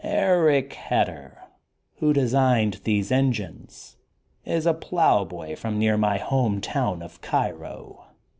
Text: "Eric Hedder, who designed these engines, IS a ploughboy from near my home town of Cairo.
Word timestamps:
"Eric 0.03 0.73
Hedder, 0.73 1.37
who 1.97 2.11
designed 2.11 2.81
these 2.85 3.11
engines, 3.11 3.97
IS 4.45 4.65
a 4.65 4.73
ploughboy 4.73 5.55
from 5.55 5.77
near 5.77 5.95
my 5.95 6.17
home 6.17 6.59
town 6.59 7.03
of 7.03 7.21
Cairo. 7.21 8.05